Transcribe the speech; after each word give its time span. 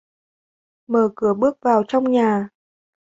Mở 0.87 1.09
cửa 1.15 1.33
bước 1.33 1.57
vào 1.61 1.83
trong 1.87 2.11
nhà 2.11 2.49